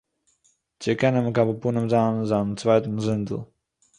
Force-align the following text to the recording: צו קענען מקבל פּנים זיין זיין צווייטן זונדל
צו 0.81 0.91
קענען 0.99 1.23
מקבל 1.27 1.55
פּנים 1.61 1.85
זיין 1.91 2.15
זיין 2.29 2.55
צווייטן 2.59 2.95
זונדל 3.05 3.39